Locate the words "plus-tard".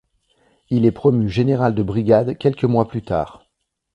2.87-3.45